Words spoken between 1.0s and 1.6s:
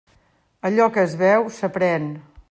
es veu,